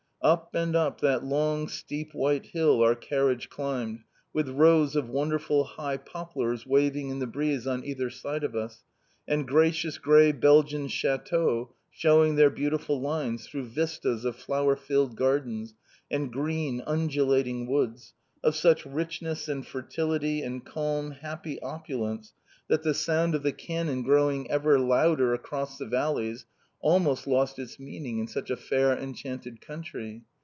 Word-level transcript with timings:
Up 0.23 0.53
and 0.53 0.75
up 0.75 1.01
that 1.01 1.23
long 1.25 1.67
steep 1.67 2.13
white 2.13 2.45
hill 2.45 2.83
our 2.83 2.93
carriage 2.93 3.49
climbed, 3.49 4.03
with 4.31 4.49
rows 4.49 4.95
of 4.95 5.09
wonderful 5.09 5.63
high 5.63 5.97
poplars 5.97 6.63
waving 6.63 7.09
in 7.09 7.17
the 7.17 7.25
breeze 7.25 7.65
on 7.65 7.83
either 7.83 8.11
side 8.11 8.43
of 8.43 8.55
us, 8.55 8.83
and 9.27 9.47
gracious 9.47 9.97
grey 9.97 10.31
Belgian 10.31 10.85
châteaux 10.87 11.69
shewing 11.89 12.35
their 12.35 12.51
beautiful 12.51 13.01
lines 13.01 13.47
through 13.47 13.69
vistas 13.69 14.23
of 14.23 14.35
flower 14.35 14.75
filled 14.75 15.15
gardens, 15.17 15.73
and 16.11 16.31
green 16.31 16.83
undulating 16.85 17.65
woods, 17.65 18.13
of 18.43 18.55
such 18.55 18.85
richness, 18.85 19.47
and 19.49 19.65
fertility, 19.65 20.43
and 20.43 20.63
calm 20.63 21.09
happy 21.09 21.59
opulence, 21.63 22.35
that 22.67 22.83
the 22.83 22.93
sound 22.93 23.33
of 23.33 23.41
the 23.41 23.51
cannon 23.51 24.03
growing 24.03 24.51
ever 24.51 24.77
louder 24.77 25.33
across 25.33 25.79
the 25.79 25.85
valleys 25.87 26.45
almost 26.83 27.27
lost 27.27 27.59
its 27.59 27.79
meaning 27.79 28.17
in 28.17 28.25
such 28.25 28.49
a 28.49 28.57
fair 28.57 28.97
enchanted 28.97 29.61
country. 29.61 30.19